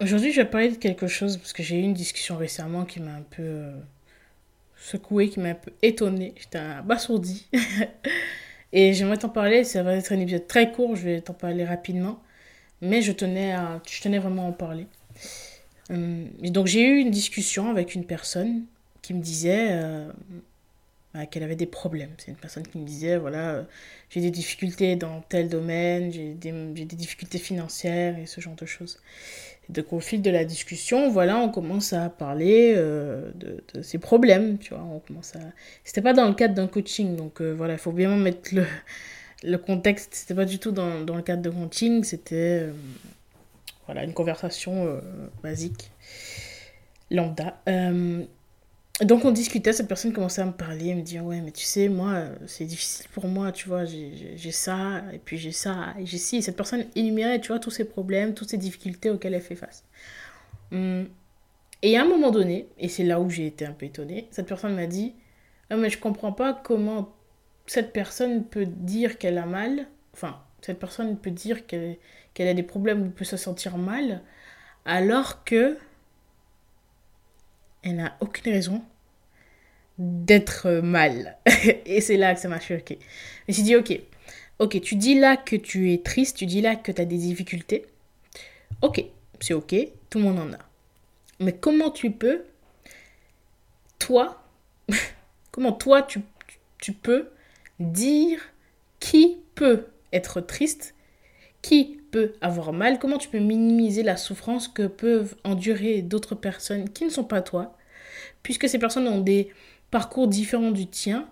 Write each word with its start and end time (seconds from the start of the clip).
Aujourd'hui, 0.00 0.32
je 0.32 0.40
vais 0.40 0.48
parler 0.48 0.70
de 0.70 0.76
quelque 0.76 1.06
chose 1.08 1.36
parce 1.36 1.52
que 1.52 1.62
j'ai 1.62 1.78
eu 1.78 1.82
une 1.82 1.92
discussion 1.92 2.38
récemment 2.38 2.86
qui 2.86 3.00
m'a 3.00 3.12
un 3.12 3.22
peu 3.22 3.42
euh, 3.42 3.72
secoué, 4.78 5.28
qui 5.28 5.40
m'a 5.40 5.50
un 5.50 5.54
peu 5.54 5.72
étonné. 5.82 6.32
J'étais 6.38 6.56
abasourdi. 6.56 7.46
et 8.72 8.94
j'aimerais 8.94 9.18
t'en 9.18 9.28
parler. 9.28 9.62
Ça 9.62 9.82
va 9.82 9.96
être 9.96 10.10
un 10.12 10.18
épisode 10.18 10.46
très 10.46 10.72
court, 10.72 10.96
je 10.96 11.04
vais 11.04 11.20
t'en 11.20 11.34
parler 11.34 11.66
rapidement. 11.66 12.22
Mais 12.80 13.02
je 13.02 13.12
tenais, 13.12 13.52
à, 13.52 13.82
je 13.86 14.00
tenais 14.00 14.18
vraiment 14.18 14.46
à 14.46 14.48
en 14.48 14.52
parler. 14.52 14.86
Euh, 15.90 16.24
donc, 16.44 16.66
j'ai 16.66 16.82
eu 16.82 16.96
une 17.00 17.10
discussion 17.10 17.70
avec 17.70 17.94
une 17.94 18.06
personne 18.06 18.64
qui 19.02 19.12
me 19.12 19.20
disait 19.20 19.68
euh, 19.72 20.10
bah, 21.12 21.26
qu'elle 21.26 21.42
avait 21.42 21.56
des 21.56 21.66
problèmes. 21.66 22.14
C'est 22.16 22.30
une 22.30 22.38
personne 22.38 22.66
qui 22.66 22.78
me 22.78 22.86
disait 22.86 23.18
voilà, 23.18 23.66
j'ai 24.08 24.22
des 24.22 24.30
difficultés 24.30 24.96
dans 24.96 25.20
tel 25.20 25.50
domaine, 25.50 26.10
j'ai 26.10 26.32
des, 26.32 26.52
des 26.52 26.96
difficultés 26.96 27.38
financières 27.38 28.18
et 28.18 28.24
ce 28.24 28.40
genre 28.40 28.56
de 28.56 28.64
choses. 28.64 28.98
Donc 29.70 29.92
au 29.92 30.00
fil 30.00 30.20
de 30.20 30.30
la 30.30 30.44
discussion, 30.44 31.10
voilà, 31.10 31.38
on 31.38 31.48
commence 31.48 31.92
à 31.92 32.10
parler 32.10 32.74
euh, 32.76 33.30
de, 33.36 33.82
ces 33.82 33.98
problèmes, 33.98 34.58
tu 34.58 34.74
vois. 34.74 34.82
On 34.82 34.98
commence 34.98 35.36
à... 35.36 35.40
C'était 35.84 36.02
pas 36.02 36.12
dans 36.12 36.26
le 36.26 36.34
cadre 36.34 36.54
d'un 36.54 36.66
coaching, 36.66 37.16
donc 37.16 37.40
euh, 37.40 37.52
voilà, 37.52 37.74
il 37.74 37.78
faut 37.78 37.92
bien 37.92 38.16
mettre 38.16 38.54
le, 38.54 38.66
le 39.44 39.56
contexte. 39.58 40.14
C'était 40.14 40.34
pas 40.34 40.44
du 40.44 40.58
tout 40.58 40.72
dans, 40.72 40.98
le 40.98 41.22
cadre 41.22 41.42
de 41.42 41.50
coaching, 41.50 42.02
c'était 42.02 42.68
euh, 43.88 44.02
une 44.02 44.12
conversation 44.12 45.00
basique, 45.42 45.90
lambda. 47.10 47.60
Donc 49.02 49.24
on 49.24 49.30
discutait, 49.30 49.72
cette 49.72 49.88
personne 49.88 50.12
commençait 50.12 50.42
à 50.42 50.46
me 50.46 50.52
parler, 50.52 50.94
me 50.94 51.00
dire 51.00 51.24
ouais 51.24 51.40
mais 51.40 51.52
tu 51.52 51.64
sais 51.64 51.88
moi 51.88 52.24
c'est 52.46 52.66
difficile 52.66 53.06
pour 53.12 53.28
moi, 53.28 53.50
tu 53.50 53.66
vois, 53.68 53.84
j'ai 53.86 54.52
ça, 54.52 55.02
et 55.12 55.18
puis 55.18 55.38
j'ai 55.38 55.52
ça, 55.52 55.94
et 55.98 56.04
j'ai 56.04 56.18
ci. 56.18 56.36
Et 56.36 56.42
cette 56.42 56.56
personne 56.56 56.84
énumérait, 56.94 57.40
tu 57.40 57.48
vois, 57.48 57.58
tous 57.58 57.70
ces 57.70 57.84
problèmes, 57.84 58.34
toutes 58.34 58.50
ces 58.50 58.58
difficultés 58.58 59.10
auxquelles 59.10 59.34
elle 59.34 59.40
fait 59.40 59.56
face. 59.56 59.84
Hum. 60.72 61.08
Et 61.82 61.96
à 61.96 62.02
un 62.02 62.04
moment 62.04 62.30
donné, 62.30 62.68
et 62.78 62.88
c'est 62.88 63.04
là 63.04 63.20
où 63.20 63.30
j'ai 63.30 63.46
été 63.46 63.64
un 63.64 63.72
peu 63.72 63.86
étonnée, 63.86 64.28
cette 64.30 64.46
personne 64.46 64.74
m'a 64.74 64.86
dit 64.86 65.14
ah, 65.70 65.76
mais 65.76 65.88
je 65.90 65.98
comprends 65.98 66.32
pas 66.32 66.52
comment 66.52 67.14
cette 67.66 67.92
personne 67.92 68.44
peut 68.44 68.66
dire 68.66 69.18
qu'elle 69.18 69.38
a 69.38 69.46
mal, 69.46 69.86
enfin 70.12 70.42
cette 70.60 70.78
personne 70.78 71.16
peut 71.16 71.30
dire 71.30 71.66
qu'elle 71.66 71.96
qu'elle 72.34 72.48
a 72.48 72.54
des 72.54 72.62
problèmes 72.62 73.02
ou 73.06 73.10
peut 73.10 73.24
se 73.24 73.36
sentir 73.36 73.78
mal, 73.78 74.22
alors 74.84 75.44
que 75.44 75.78
elle 77.82 77.96
n'a 77.96 78.16
aucune 78.20 78.52
raison 78.52 78.82
d'être 80.00 80.80
mal. 80.82 81.36
et 81.86 82.00
c'est 82.00 82.16
là 82.16 82.34
que 82.34 82.40
ça 82.40 82.48
m'a 82.48 82.58
choqué. 82.58 82.98
Je 83.46 83.52
me 83.52 83.52
suis 83.52 83.62
dit, 83.62 83.76
ok, 83.76 84.00
ok, 84.58 84.80
tu 84.80 84.96
dis 84.96 85.14
là 85.14 85.36
que 85.36 85.54
tu 85.54 85.92
es 85.92 85.98
triste, 85.98 86.38
tu 86.38 86.46
dis 86.46 86.62
là 86.62 86.74
que 86.74 86.90
tu 86.90 87.00
as 87.00 87.04
des 87.04 87.18
difficultés. 87.18 87.86
Ok, 88.80 89.04
c'est 89.40 89.54
ok, 89.54 89.74
tout 90.08 90.18
le 90.18 90.24
monde 90.24 90.38
en 90.38 90.52
a. 90.54 90.58
Mais 91.38 91.52
comment 91.52 91.90
tu 91.90 92.10
peux, 92.10 92.44
toi, 93.98 94.42
comment 95.50 95.72
toi 95.72 96.02
tu, 96.02 96.20
tu 96.78 96.92
peux 96.92 97.28
dire 97.78 98.40
qui 99.00 99.38
peut 99.54 99.86
être 100.14 100.40
triste, 100.40 100.94
qui 101.60 102.00
peut 102.10 102.32
avoir 102.40 102.72
mal, 102.72 102.98
comment 102.98 103.18
tu 103.18 103.28
peux 103.28 103.38
minimiser 103.38 104.02
la 104.02 104.16
souffrance 104.16 104.66
que 104.66 104.86
peuvent 104.86 105.36
endurer 105.44 106.00
d'autres 106.00 106.34
personnes 106.34 106.88
qui 106.88 107.04
ne 107.04 107.10
sont 107.10 107.24
pas 107.24 107.42
toi, 107.42 107.76
puisque 108.42 108.66
ces 108.66 108.78
personnes 108.78 109.06
ont 109.06 109.20
des 109.20 109.50
parcours 109.90 110.28
différents 110.28 110.70
du 110.70 110.86
tien 110.86 111.28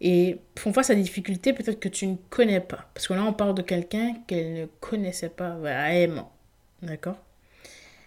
et 0.00 0.38
font 0.56 0.72
face 0.72 0.90
à 0.90 0.94
des 0.94 1.02
difficultés 1.02 1.52
peut-être 1.52 1.80
que 1.80 1.88
tu 1.88 2.06
ne 2.06 2.16
connais 2.30 2.60
pas. 2.60 2.88
Parce 2.94 3.08
que 3.08 3.14
là, 3.14 3.24
on 3.24 3.32
parle 3.32 3.54
de 3.54 3.62
quelqu'un 3.62 4.14
qu'elle 4.26 4.54
ne 4.54 4.66
connaissait 4.80 5.28
pas 5.28 5.56
vraiment. 5.56 6.32
D'accord? 6.82 7.16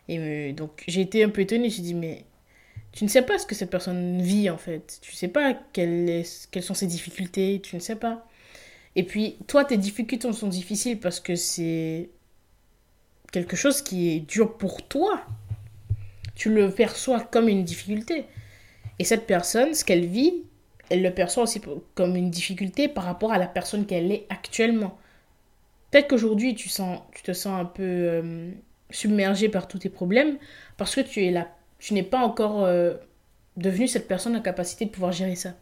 Et 0.07 0.19
euh, 0.19 0.53
donc, 0.53 0.83
j'ai 0.87 1.01
été 1.01 1.23
un 1.23 1.29
peu 1.29 1.41
étonnée. 1.41 1.69
J'ai 1.69 1.81
dit, 1.81 1.93
mais 1.93 2.25
tu 2.91 3.03
ne 3.03 3.09
sais 3.09 3.21
pas 3.21 3.37
ce 3.37 3.45
que 3.45 3.55
cette 3.55 3.69
personne 3.69 4.21
vit 4.21 4.49
en 4.49 4.57
fait. 4.57 4.99
Tu 5.01 5.11
ne 5.11 5.15
sais 5.15 5.27
pas 5.27 5.53
quelles, 5.73 6.23
quelles 6.51 6.63
sont 6.63 6.73
ses 6.73 6.87
difficultés. 6.87 7.59
Tu 7.61 7.75
ne 7.75 7.81
sais 7.81 7.95
pas. 7.95 8.27
Et 8.95 9.03
puis, 9.03 9.37
toi, 9.47 9.65
tes 9.65 9.77
difficultés 9.77 10.31
sont 10.31 10.47
difficiles 10.47 10.99
parce 10.99 11.19
que 11.19 11.35
c'est 11.35 12.09
quelque 13.31 13.55
chose 13.55 13.81
qui 13.81 14.09
est 14.09 14.19
dur 14.19 14.57
pour 14.57 14.87
toi. 14.87 15.25
Tu 16.35 16.53
le 16.53 16.71
perçois 16.71 17.21
comme 17.21 17.47
une 17.47 17.63
difficulté. 17.63 18.25
Et 19.01 19.03
cette 19.03 19.25
personne, 19.25 19.73
ce 19.73 19.83
qu'elle 19.83 20.05
vit, 20.05 20.43
elle 20.91 21.01
le 21.01 21.11
perçoit 21.11 21.41
aussi 21.41 21.59
comme 21.95 22.15
une 22.15 22.29
difficulté 22.29 22.87
par 22.87 23.03
rapport 23.03 23.31
à 23.31 23.39
la 23.39 23.47
personne 23.47 23.87
qu'elle 23.87 24.11
est 24.11 24.27
actuellement. 24.29 24.95
Peut-être 25.89 26.07
qu'aujourd'hui, 26.07 26.53
tu, 26.53 26.69
sens, 26.69 26.99
tu 27.11 27.23
te 27.23 27.33
sens 27.33 27.59
un 27.59 27.65
peu 27.65 27.81
euh, 27.81 28.51
submergé 28.91 29.49
par 29.49 29.67
tous 29.67 29.79
tes 29.79 29.89
problèmes 29.89 30.37
parce 30.77 30.93
que 30.93 31.01
tu 31.01 31.25
es 31.25 31.31
là. 31.31 31.47
N'es 31.89 32.03
pas 32.03 32.19
encore 32.19 32.63
euh, 32.63 32.93
devenu 33.57 33.87
cette 33.87 34.07
personne 34.07 34.35
en 34.35 34.41
capacité 34.41 34.85
de 34.85 34.91
pouvoir 34.91 35.13
gérer 35.13 35.33
ça. 35.33 35.55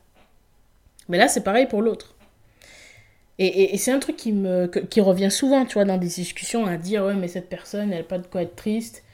Mais 1.08 1.18
là, 1.18 1.30
c'est 1.30 1.46
pareil 1.46 1.66
pour 1.66 1.82
l'autre. 1.82 2.16
Et, 3.38 3.74
et, 3.74 3.78
c'est 3.78 3.94
un 3.94 4.00
truc 4.00 4.18
qui, 4.18 4.34
me, 4.34 4.68
qui 4.68 5.00
revient 5.00 5.32
souvent, 5.32 5.64
tu 5.64 5.76
vois, 5.76 5.86
dans 5.86 5.98
des 5.98 6.08
discussions, 6.08 6.66
à 6.66 6.76
dire, 6.76 7.06
ouais, 7.06 7.16
mais 7.16 7.30
cette 7.30 7.48
personne, 7.48 7.94
elle 7.94 8.00
n'a 8.00 8.04
pas 8.04 8.18
de 8.18 8.28
quoi 8.28 8.42
être 8.42 8.58
triste. 8.58 9.06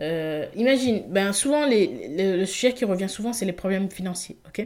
Euh, 0.00 0.46
imagine, 0.54 1.04
ben 1.08 1.32
souvent, 1.32 1.64
le 1.68 2.44
sujet 2.44 2.72
qui 2.72 2.84
revient 2.84 3.08
souvent, 3.08 3.32
c'est 3.32 3.46
les 3.46 3.52
problèmes 3.52 3.90
financiers, 3.90 4.36
ok? 4.46 4.60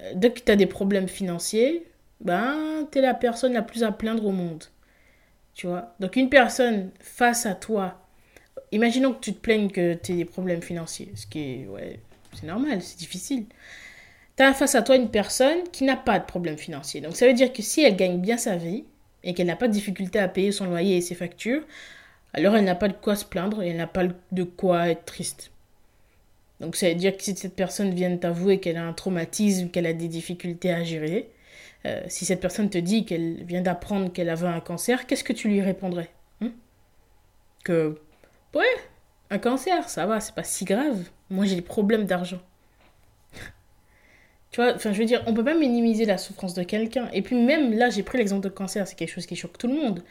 Euh, 0.00 0.12
Dès 0.16 0.32
que 0.32 0.40
tu 0.40 0.52
as 0.52 0.56
des 0.56 0.66
problèmes 0.66 1.08
financiers, 1.08 1.84
ben, 2.20 2.88
tu 2.92 2.98
es 2.98 3.02
la 3.02 3.14
personne 3.14 3.54
la 3.54 3.62
plus 3.62 3.84
à 3.84 3.92
plaindre 3.92 4.26
au 4.26 4.32
monde, 4.32 4.64
tu 5.54 5.66
vois? 5.68 5.94
Donc, 6.00 6.16
une 6.16 6.30
personne 6.30 6.90
face 7.00 7.46
à 7.46 7.54
toi, 7.54 8.00
imaginons 8.72 9.14
que 9.14 9.20
tu 9.20 9.34
te 9.34 9.40
plaignes 9.40 9.70
que 9.70 9.94
tu 9.94 10.12
aies 10.12 10.16
des 10.16 10.24
problèmes 10.26 10.62
financiers, 10.62 11.12
ce 11.16 11.26
qui 11.26 11.40
est, 11.40 11.66
ouais, 11.68 12.00
c'est 12.34 12.46
normal, 12.46 12.82
c'est 12.82 12.98
difficile. 12.98 13.46
Tu 14.36 14.42
as 14.42 14.52
face 14.54 14.74
à 14.74 14.82
toi 14.82 14.96
une 14.96 15.10
personne 15.10 15.62
qui 15.72 15.84
n'a 15.84 15.96
pas 15.96 16.18
de 16.18 16.24
problème 16.26 16.58
financier. 16.58 17.00
Donc, 17.00 17.16
ça 17.16 17.26
veut 17.26 17.32
dire 17.34 17.52
que 17.52 17.62
si 17.62 17.82
elle 17.82 17.96
gagne 17.96 18.20
bien 18.20 18.36
sa 18.36 18.56
vie 18.56 18.84
et 19.24 19.34
qu'elle 19.34 19.46
n'a 19.46 19.56
pas 19.56 19.68
de 19.68 19.72
difficulté 19.72 20.18
à 20.18 20.28
payer 20.28 20.52
son 20.52 20.66
loyer 20.66 20.96
et 20.98 21.00
ses 21.00 21.14
factures, 21.14 21.62
alors 22.36 22.54
elle 22.54 22.64
n'a 22.64 22.74
pas 22.74 22.88
de 22.88 22.92
quoi 22.92 23.16
se 23.16 23.24
plaindre 23.24 23.62
et 23.62 23.68
elle 23.68 23.76
n'a 23.76 23.86
pas 23.86 24.04
de 24.04 24.42
quoi 24.44 24.88
être 24.88 25.04
triste. 25.06 25.50
Donc 26.60 26.76
ça 26.76 26.88
veut 26.88 26.94
dire 26.94 27.16
que 27.16 27.22
si 27.22 27.34
cette 27.34 27.54
personne 27.54 27.92
vient 27.94 28.14
t'avouer 28.16 28.60
qu'elle 28.60 28.76
a 28.76 28.84
un 28.84 28.92
traumatisme, 28.92 29.68
qu'elle 29.68 29.86
a 29.86 29.92
des 29.92 30.08
difficultés 30.08 30.72
à 30.72 30.84
gérer, 30.84 31.30
euh, 31.86 32.02
si 32.08 32.24
cette 32.24 32.40
personne 32.40 32.70
te 32.70 32.78
dit 32.78 33.04
qu'elle 33.04 33.44
vient 33.44 33.62
d'apprendre 33.62 34.12
qu'elle 34.12 34.28
avait 34.28 34.46
un 34.46 34.60
cancer, 34.60 35.06
qu'est-ce 35.06 35.24
que 35.24 35.32
tu 35.32 35.48
lui 35.48 35.60
répondrais 35.62 36.10
hein? 36.42 36.50
Que, 37.64 37.98
ouais, 38.54 38.64
un 39.30 39.38
cancer, 39.38 39.88
ça 39.88 40.06
va, 40.06 40.20
c'est 40.20 40.34
pas 40.34 40.44
si 40.44 40.64
grave. 40.64 41.04
Moi 41.30 41.46
j'ai 41.46 41.56
des 41.56 41.62
problèmes 41.62 42.04
d'argent. 42.04 42.40
tu 44.50 44.60
vois, 44.60 44.74
enfin 44.74 44.92
je 44.92 44.98
veux 44.98 45.06
dire, 45.06 45.22
on 45.26 45.34
peut 45.34 45.44
pas 45.44 45.54
minimiser 45.54 46.04
la 46.04 46.18
souffrance 46.18 46.54
de 46.54 46.62
quelqu'un. 46.62 47.08
Et 47.12 47.22
puis 47.22 47.36
même 47.36 47.72
là, 47.72 47.88
j'ai 47.90 48.02
pris 48.02 48.18
l'exemple 48.18 48.44
de 48.44 48.50
cancer, 48.50 48.86
c'est 48.86 48.94
quelque 48.94 49.12
chose 49.12 49.26
qui 49.26 49.36
choque 49.36 49.58
tout 49.58 49.68
le 49.68 49.74
monde. 49.74 50.02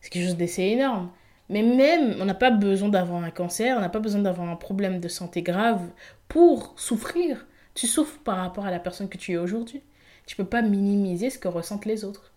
C'est 0.00 0.10
quelque 0.10 0.24
chose 0.24 0.36
d'assez 0.36 0.62
énorme. 0.62 1.10
Mais 1.50 1.62
même, 1.64 2.16
on 2.20 2.24
n'a 2.24 2.34
pas 2.34 2.50
besoin 2.50 2.88
d'avoir 2.88 3.24
un 3.24 3.30
cancer, 3.30 3.76
on 3.76 3.80
n'a 3.80 3.88
pas 3.88 3.98
besoin 3.98 4.22
d'avoir 4.22 4.48
un 4.48 4.54
problème 4.54 5.00
de 5.00 5.08
santé 5.08 5.42
grave 5.42 5.82
pour 6.28 6.74
souffrir. 6.78 7.44
Tu 7.74 7.88
souffres 7.88 8.20
par 8.20 8.36
rapport 8.36 8.66
à 8.66 8.70
la 8.70 8.78
personne 8.78 9.08
que 9.08 9.18
tu 9.18 9.32
es 9.32 9.36
aujourd'hui. 9.36 9.82
Tu 10.26 10.36
peux 10.36 10.44
pas 10.44 10.62
minimiser 10.62 11.28
ce 11.28 11.40
que 11.40 11.48
ressentent 11.48 11.86
les 11.86 12.04
autres. 12.04 12.30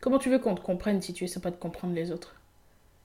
Comment 0.00 0.18
tu 0.18 0.30
veux 0.30 0.38
qu'on 0.38 0.54
te 0.54 0.62
comprenne 0.62 1.02
si 1.02 1.12
tu 1.12 1.28
sais 1.28 1.40
pas 1.40 1.50
de 1.50 1.56
comprendre 1.56 1.94
les 1.94 2.10
autres? 2.10 2.34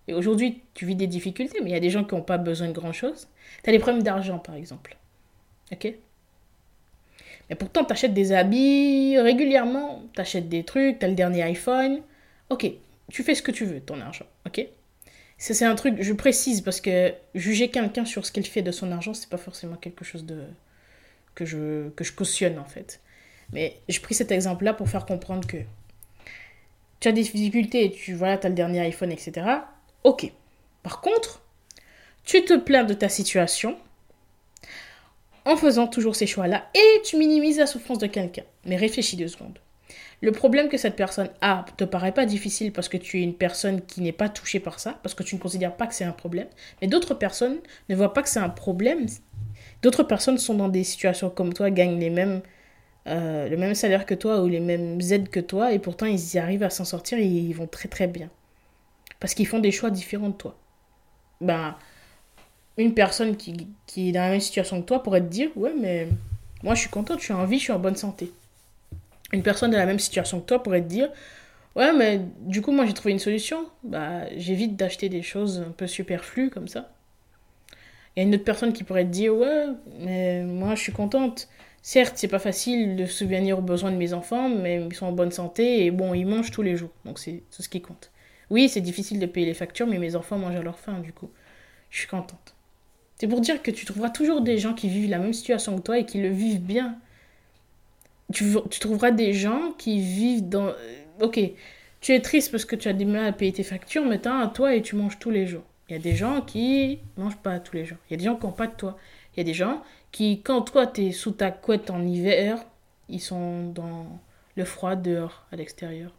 Et 0.07 0.13
aujourd'hui, 0.13 0.63
tu 0.74 0.85
vis 0.85 0.95
des 0.95 1.07
difficultés, 1.07 1.59
mais 1.62 1.71
il 1.71 1.74
y 1.74 1.77
a 1.77 1.81
des 1.81 1.89
gens 1.89 2.06
qui 2.06 2.15
n'ont 2.15 2.21
pas 2.21 2.38
besoin 2.38 2.69
de 2.69 2.74
grand-chose. 2.74 3.27
Tu 3.63 3.69
as 3.69 3.74
des 3.74 3.79
problèmes 3.79 4.03
d'argent, 4.03 4.39
par 4.39 4.56
exemple. 4.56 4.95
Ok? 5.74 5.94
Mais 7.50 7.56
pourtant, 7.57 7.83
tu 7.83 7.91
achètes 7.91 8.13
des 8.13 8.31
habits 8.31 9.19
régulièrement, 9.19 10.03
tu 10.13 10.21
achètes 10.21 10.47
des 10.47 10.63
trucs, 10.63 11.00
tu 11.00 11.06
as 11.06 11.09
le 11.09 11.15
dernier 11.15 11.44
iPhone. 11.44 12.00
Ok, 12.50 12.71
tu 13.12 13.24
fais 13.24 13.35
ce 13.35 13.41
que 13.41 13.51
tu 13.51 13.65
veux, 13.65 13.81
ton 13.81 14.00
argent. 14.00 14.25
Ok? 14.45 14.65
C'est 15.38 15.66
un 15.66 15.75
truc, 15.75 16.01
je 16.01 16.13
précise, 16.13 16.62
parce 16.62 16.81
que 16.81 17.13
juger 17.36 17.69
quelqu'un 17.69 18.06
sur 18.06 18.25
ce 18.25 18.31
qu'il 18.31 18.45
fait 18.45 18.62
de 18.63 18.72
son 18.72 18.92
argent, 18.92 19.13
c'est 19.13 19.30
pas 19.30 19.38
forcément 19.38 19.75
quelque 19.75 20.04
chose 20.04 20.25
de 20.25 20.44
que 21.36 21.45
je, 21.45 21.89
que 21.89 22.04
je 22.04 22.12
cautionne 22.12 22.57
en 22.57 22.66
fait. 22.66 23.00
Mais 23.54 23.80
j'ai 23.88 24.00
pris 24.00 24.16
cet 24.16 24.31
exemple-là 24.31 24.74
pour 24.74 24.89
faire 24.89 25.06
comprendre 25.06 25.48
que 25.48 25.57
tu 27.00 27.07
as 27.07 27.12
des 27.12 27.22
difficultés, 27.22 27.92
tu 27.92 28.13
voilà, 28.13 28.39
as 28.42 28.50
le 28.50 28.56
dernier 28.56 28.80
iPhone, 28.81 29.12
etc. 29.12 29.45
Ok. 30.04 30.31
Par 30.81 31.01
contre, 31.01 31.42
tu 32.24 32.44
te 32.44 32.57
plains 32.57 32.84
de 32.84 32.94
ta 32.94 33.07
situation 33.07 33.78
en 35.45 35.56
faisant 35.56 35.88
toujours 35.88 36.16
ces 36.16 36.28
choix-là 36.28 36.69
et 36.74 37.01
tu 37.04 37.18
minimises 37.18 37.60
la 37.60 37.68
souffrance 37.68 38.00
de 38.00 38.07
quelqu'un. 38.07 38.44
Mais 38.66 38.75
réfléchis 38.75 39.16
deux 39.16 39.28
secondes. 39.28 39.60
Le 40.21 40.31
problème 40.31 40.67
que 40.67 40.77
cette 40.77 40.95
personne 40.95 41.29
a 41.41 41.63
te 41.77 41.83
paraît 41.83 42.11
pas 42.11 42.25
difficile 42.25 42.73
parce 42.73 42.89
que 42.89 42.97
tu 42.97 43.19
es 43.19 43.23
une 43.23 43.35
personne 43.35 43.81
qui 43.81 44.01
n'est 44.01 44.11
pas 44.11 44.29
touchée 44.29 44.59
par 44.59 44.79
ça, 44.79 44.99
parce 45.03 45.13
que 45.13 45.21
tu 45.21 45.35
ne 45.35 45.39
considères 45.39 45.75
pas 45.75 45.85
que 45.85 45.93
c'est 45.93 46.05
un 46.05 46.11
problème. 46.11 46.47
Mais 46.81 46.87
d'autres 46.87 47.13
personnes 47.13 47.57
ne 47.89 47.95
voient 47.95 48.13
pas 48.13 48.23
que 48.23 48.29
c'est 48.29 48.39
un 48.39 48.49
problème. 48.49 49.05
D'autres 49.83 50.03
personnes 50.03 50.39
sont 50.39 50.55
dans 50.55 50.69
des 50.69 50.83
situations 50.83 51.29
comme 51.29 51.53
toi, 51.53 51.69
gagnent 51.69 51.99
les 51.99 52.09
mêmes, 52.09 52.41
euh, 53.05 53.47
le 53.47 53.57
même 53.57 53.75
salaire 53.75 54.07
que 54.07 54.15
toi 54.15 54.41
ou 54.41 54.47
les 54.47 54.59
mêmes 54.59 54.99
aides 55.11 55.29
que 55.29 55.39
toi, 55.39 55.71
et 55.71 55.77
pourtant 55.77 56.07
ils 56.07 56.33
y 56.33 56.39
arrivent 56.39 56.63
à 56.63 56.71
s'en 56.71 56.85
sortir 56.85 57.19
et 57.19 57.25
ils 57.25 57.53
vont 57.53 57.67
très 57.67 57.87
très 57.87 58.07
bien. 58.07 58.29
Parce 59.19 59.35
qu'ils 59.35 59.47
font 59.47 59.59
des 59.59 59.71
choix 59.71 59.91
différents 59.91 60.29
de 60.29 60.33
toi. 60.33 60.57
Ben, 61.41 61.75
une 62.77 62.95
personne 62.95 63.37
qui, 63.37 63.67
qui 63.85 64.09
est 64.09 64.11
dans 64.13 64.21
la 64.21 64.29
même 64.31 64.39
situation 64.39 64.81
que 64.81 64.87
toi 64.87 65.03
pourrait 65.03 65.21
te 65.21 65.27
dire 65.27 65.49
Ouais, 65.55 65.73
mais 65.79 66.07
moi 66.63 66.73
je 66.73 66.81
suis 66.81 66.89
contente, 66.89 67.19
je 67.19 67.25
suis 67.25 67.33
en 67.33 67.45
vie, 67.45 67.59
je 67.59 67.65
suis 67.65 67.73
en 67.73 67.79
bonne 67.79 67.95
santé 67.95 68.31
une 69.33 69.44
personne 69.44 69.71
dans 69.71 69.77
la 69.77 69.85
même 69.85 70.00
situation 70.00 70.39
que 70.39 70.45
toi 70.45 70.63
pourrait 70.63 70.81
te 70.81 70.88
dire 70.88 71.09
Ouais, 71.75 71.94
mais 71.94 72.21
du 72.39 72.62
coup, 72.62 72.71
moi 72.71 72.85
j'ai 72.85 72.94
trouvé 72.94 73.12
une 73.12 73.19
solution. 73.19 73.69
Bah, 73.83 74.21
j'évite 74.35 74.75
d'acheter 74.75 75.09
des 75.09 75.21
choses 75.21 75.63
un 75.68 75.71
peu 75.71 75.85
superflues 75.85 76.50
comme 76.50 76.68
ça. 76.68 76.91
Il 78.15 78.19
y 78.21 78.25
a 78.25 78.27
une 78.27 78.33
autre 78.33 78.44
personne 78.44 78.74
qui 78.74 78.83
pourrait 78.83 79.06
te 79.06 79.09
dire 79.09 79.35
Ouais, 79.35 79.65
mais 80.00 80.44
moi 80.44 80.75
je 80.75 80.81
suis 80.81 80.91
contente. 80.91 81.47
Certes, 81.83 82.13
c'est 82.18 82.27
pas 82.27 82.39
facile 82.39 82.95
de 82.95 83.06
subvenir 83.06 83.59
aux 83.59 83.62
besoins 83.62 83.91
de 83.91 83.97
mes 83.97 84.13
enfants, 84.13 84.50
mais 84.50 84.83
ils 84.83 84.95
sont 84.95 85.06
en 85.06 85.12
bonne 85.12 85.31
santé 85.31 85.85
et 85.85 85.91
bon, 85.91 86.13
ils 86.13 86.25
mangent 86.25 86.51
tous 86.51 86.63
les 86.63 86.75
jours. 86.75 86.91
Donc 87.06 87.19
c'est 87.19 87.44
ce 87.51 87.69
qui 87.69 87.81
compte. 87.81 88.12
Oui, 88.50 88.69
c'est 88.69 88.81
difficile 88.81 89.19
de 89.19 89.25
payer 89.25 89.45
les 89.45 89.53
factures, 89.53 89.88
mais 89.88 90.00
mes 90.00 90.15
enfants 90.15 90.38
mangent 90.38 90.56
à 90.56 90.62
leur 90.62 90.79
faim, 90.79 91.00
du 91.00 91.13
coup. 91.13 91.29
Je 91.89 92.00
suis 92.00 92.07
contente. 92.07 92.56
C'est 93.19 93.27
pour 93.27 93.41
dire 93.41 93.62
que 93.62 93.71
tu 93.71 93.85
trouveras 93.85 94.09
toujours 94.09 94.41
des 94.41 94.57
gens 94.57 94.74
qui 94.74 94.89
vivent 94.89 95.09
la 95.09 95.18
même 95.19 95.33
situation 95.33 95.75
que 95.77 95.81
toi 95.81 95.97
et 95.97 96.06
qui 96.06 96.19
le 96.21 96.29
vivent 96.29 96.62
bien 96.62 96.97
tu, 98.33 98.79
trouveras 98.79 99.12
des 99.12 99.33
gens 99.33 99.71
qui 99.77 100.00
vivent 100.00 100.50
dans... 100.50 100.68
Euh, 100.68 100.74
ok, 101.21 101.39
tu 102.01 102.13
es 102.13 102.21
triste 102.21 102.51
parce 102.51 102.65
que 102.65 102.75
tu 102.75 102.88
as 102.88 102.94
des 102.94 103.06
mal 103.06 103.25
à 103.25 103.31
payer 103.31 103.53
tes 103.53 103.63
factures, 103.63 104.06
mais 104.06 104.19
t'as 104.19 104.33
un 104.33 104.47
toit 104.47 104.75
et 104.75 104.81
tu 104.81 104.95
manges 104.95 105.19
tous 105.19 105.31
les 105.31 105.47
jours. 105.47 105.63
Il 105.89 105.94
y 105.94 105.95
a 105.95 106.01
des 106.01 106.15
gens 106.15 106.41
qui 106.41 107.00
mangent 107.15 107.38
pas 107.38 107.59
tous 107.59 107.75
les 107.75 107.85
jours. 107.85 107.97
Il 108.09 108.13
y 108.13 108.15
a 108.15 108.18
des 108.18 108.25
gens 108.25 108.35
qui 108.35 108.45
n'ont 108.45 108.51
pas 108.51 108.68
de 108.68 108.75
toit. 108.75 108.97
Il 109.33 109.39
y 109.39 109.41
a 109.41 109.44
des 109.44 109.53
gens 109.53 109.81
qui, 110.12 110.41
quand 110.41 110.62
toi, 110.62 110.88
tu 110.88 111.06
es 111.06 111.12
sous 111.12 111.31
ta 111.31 111.51
couette 111.51 111.89
en 111.89 112.06
hiver, 112.06 112.63
ils 113.07 113.21
sont 113.21 113.69
dans 113.69 114.19
le 114.56 114.65
froid 114.65 114.95
dehors, 114.95 115.45
à 115.51 115.56
l'extérieur. 115.56 116.12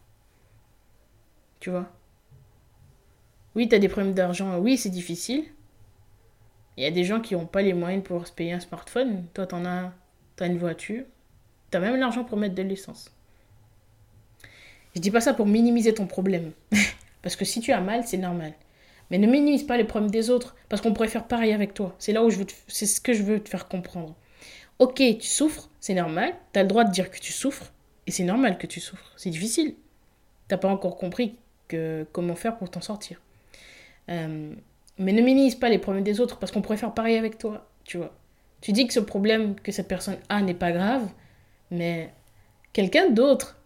Tu 1.60 1.70
vois? 1.70 1.90
Oui, 3.55 3.69
tu 3.69 3.78
des 3.78 3.88
problèmes 3.88 4.14
d'argent. 4.14 4.58
Oui, 4.58 4.78
c'est 4.78 4.88
difficile. 4.88 5.44
Il 6.76 6.84
y 6.84 6.87
a 6.87 6.90
des 6.90 7.05
gens 7.05 7.20
qui 7.20 7.34
n'ont 7.34 7.46
pas 7.46 7.60
les 7.60 7.75
moyens 7.75 8.05
pour 8.05 8.26
se 8.26 8.32
payer 8.32 8.52
un 8.52 8.60
smartphone. 8.60 9.25
Toi, 9.34 9.46
tu 9.46 9.55
as, 9.56 9.93
as 10.40 10.46
une 10.46 10.58
voiture. 10.58 11.05
T'as 11.70 11.81
même 11.81 11.97
l'argent 11.97 12.25
pour 12.25 12.38
mettre 12.38 12.55
de 12.55 12.62
l'essence. 12.62 13.11
Je 14.94 15.00
dis 15.00 15.11
pas 15.11 15.20
ça 15.20 15.35
pour 15.35 15.47
minimiser 15.47 15.94
ton 15.94 16.06
problème. 16.06 16.53
parce 17.23 17.37
que 17.37 17.44
si 17.44 17.61
tu 17.61 17.73
as 17.73 17.81
mal, 17.81 18.05
c'est 18.06 18.17
normal. 18.17 18.53
Mais 19.11 19.19
ne 19.19 19.26
minimise 19.26 19.62
pas 19.65 19.76
les 19.76 19.85
problèmes 19.85 20.11
des 20.11 20.31
autres, 20.31 20.55
parce 20.69 20.82
qu'on 20.82 20.93
pourrait 20.93 21.09
faire 21.09 21.26
pareil 21.26 21.53
avec 21.53 21.75
toi. 21.75 21.94
C'est 21.99 22.12
là 22.12 22.25
où 22.25 22.31
je 22.31 22.38
veux 22.38 22.47
c'est 22.67 22.87
ce 22.87 23.00
que 23.00 23.12
je 23.12 23.23
veux 23.23 23.41
te 23.41 23.49
faire 23.49 23.69
comprendre. 23.69 24.15
Ok, 24.79 24.97
tu 24.97 25.26
souffres, 25.26 25.69
c'est 25.81 25.94
normal. 25.94 26.35
Tu 26.53 26.59
as 26.59 26.62
le 26.62 26.69
droit 26.69 26.85
de 26.85 26.91
dire 26.91 27.11
que 27.11 27.19
tu 27.19 27.32
souffres, 27.32 27.73
et 28.06 28.11
c'est 28.11 28.25
normal 28.25 28.59
que 28.59 28.67
tu 28.67 28.81
souffres. 28.81 29.12
C'est 29.17 29.31
difficile. 29.31 29.75
T'as 30.49 30.56
pas 30.56 30.69
encore 30.69 30.97
compris 30.97 31.37
comment 32.12 32.35
faire 32.35 32.56
pour 32.56 32.70
t'en 32.70 32.81
sortir. 32.81 33.20
Euh, 34.09 34.55
mais 34.99 35.12
ne 35.12 35.20
minimise 35.20 35.55
pas 35.55 35.69
les 35.69 35.79
problèmes 35.79 36.05
des 36.05 36.20
autres, 36.20 36.38
parce 36.38 36.53
qu'on 36.53 36.62
pourrait 36.62 36.76
faire 36.76 36.94
pareil 36.94 37.17
avec 37.17 37.38
toi, 37.38 37.69
tu 37.85 37.99
vois. 37.99 38.15
Tu 38.61 38.73
dis 38.73 38.87
que 38.87 38.93
ce 38.93 39.00
problème 39.00 39.55
que 39.61 39.73
cette 39.73 39.88
personne 39.88 40.17
a 40.29 40.41
n'est 40.43 40.55
pas 40.55 40.73
grave, 40.73 41.09
mais 41.70 42.12
quelqu'un 42.73 43.11
d'autre 43.11 43.61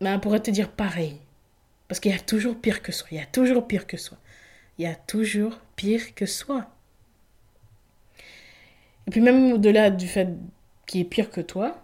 ben, 0.00 0.18
pourrait 0.18 0.40
te 0.40 0.50
dire 0.50 0.70
pareil. 0.70 1.18
Parce 1.88 2.00
qu'il 2.00 2.12
y 2.12 2.14
a 2.14 2.18
toujours 2.18 2.60
pire 2.60 2.82
que 2.82 2.92
soi. 2.92 3.08
Il 3.10 3.16
y 3.16 3.20
a 3.20 3.26
toujours 3.26 3.66
pire 3.66 3.86
que 3.86 3.96
soi. 3.96 4.18
Il 4.76 4.84
y 4.84 4.86
a 4.86 4.94
toujours 4.94 5.58
pire 5.74 6.14
que 6.14 6.26
soi. 6.26 6.66
Et 9.06 9.10
puis 9.10 9.20
même 9.20 9.52
au-delà 9.52 9.90
du 9.90 10.06
fait 10.06 10.28
qu'il 10.86 11.00
est 11.00 11.04
pire 11.04 11.30
que 11.30 11.40
toi, 11.40 11.82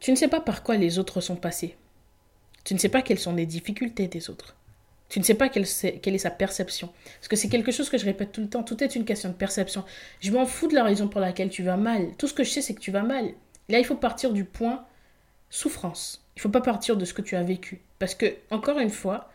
tu 0.00 0.10
ne 0.10 0.16
sais 0.16 0.28
pas 0.28 0.40
par 0.40 0.62
quoi 0.62 0.76
les 0.76 0.98
autres 0.98 1.20
sont 1.20 1.36
passés. 1.36 1.76
Tu 2.64 2.74
ne 2.74 2.78
sais 2.78 2.88
pas 2.88 3.02
quelles 3.02 3.18
sont 3.18 3.34
les 3.34 3.46
difficultés 3.46 4.08
des 4.08 4.30
autres. 4.30 4.56
Tu 5.08 5.20
ne 5.20 5.24
sais 5.24 5.34
pas 5.34 5.48
quelle, 5.48 5.66
quelle 6.02 6.14
est 6.14 6.18
sa 6.18 6.30
perception. 6.30 6.90
Parce 7.16 7.28
que 7.28 7.36
c'est 7.36 7.48
quelque 7.48 7.70
chose 7.70 7.88
que 7.88 7.98
je 7.98 8.04
répète 8.04 8.32
tout 8.32 8.40
le 8.40 8.48
temps. 8.48 8.64
Tout 8.64 8.82
est 8.82 8.96
une 8.96 9.04
question 9.04 9.28
de 9.28 9.34
perception. 9.34 9.84
Je 10.20 10.32
m'en 10.32 10.44
fous 10.44 10.66
de 10.66 10.74
la 10.74 10.82
raison 10.82 11.06
pour 11.08 11.20
laquelle 11.20 11.50
tu 11.50 11.62
vas 11.62 11.76
mal. 11.76 12.16
Tout 12.18 12.26
ce 12.26 12.34
que 12.34 12.42
je 12.42 12.50
sais, 12.50 12.62
c'est 12.62 12.74
que 12.74 12.80
tu 12.80 12.90
vas 12.90 13.02
mal. 13.02 13.32
Là, 13.68 13.78
il 13.78 13.84
faut 13.84 13.96
partir 13.96 14.32
du 14.32 14.44
point 14.44 14.84
souffrance. 15.50 16.24
Il 16.36 16.42
faut 16.42 16.48
pas 16.48 16.60
partir 16.60 16.96
de 16.96 17.04
ce 17.04 17.14
que 17.14 17.22
tu 17.22 17.36
as 17.36 17.42
vécu. 17.42 17.80
Parce 17.98 18.14
que, 18.14 18.34
encore 18.50 18.78
une 18.78 18.90
fois, 18.90 19.30